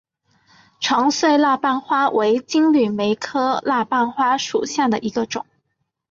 [0.79, 5.45] 长穗蜡瓣花为金缕梅科蜡瓣花属下的一个种。